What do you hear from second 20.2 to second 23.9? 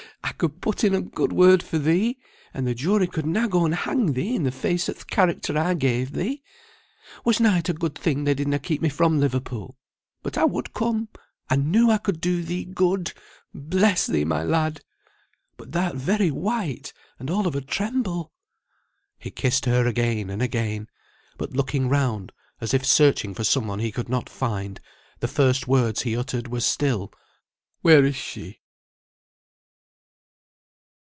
and again, but looking round as if searching for some one